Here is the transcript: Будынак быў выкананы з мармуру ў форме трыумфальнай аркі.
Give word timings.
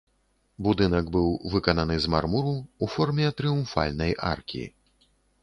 Будынак 0.67 1.11
быў 1.15 1.27
выкананы 1.55 1.95
з 2.07 2.11
мармуру 2.15 2.55
ў 2.55 2.85
форме 2.95 3.27
трыумфальнай 3.43 4.19
аркі. 4.33 4.63